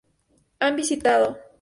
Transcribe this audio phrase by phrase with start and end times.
[0.57, 1.37] Han visitado